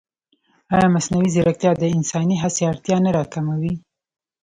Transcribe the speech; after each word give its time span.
ایا 0.75 0.87
مصنوعي 0.95 1.29
ځیرکتیا 1.33 1.71
د 1.77 1.83
انساني 1.95 2.35
هڅې 2.43 2.61
اړتیا 2.71 2.97
نه 3.05 3.11
راکموي؟ 3.17 3.73